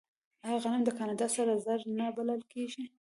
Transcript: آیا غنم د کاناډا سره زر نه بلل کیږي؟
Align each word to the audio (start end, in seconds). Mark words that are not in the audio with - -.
آیا 0.45 0.57
غنم 0.63 0.81
د 0.85 0.89
کاناډا 0.97 1.27
سره 1.35 1.53
زر 1.65 1.79
نه 1.97 2.05
بلل 2.15 2.41
کیږي؟ 2.53 2.85